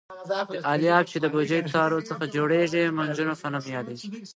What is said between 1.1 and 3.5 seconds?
چې د بوجۍ له تارو څخه جوړېږي مونجو په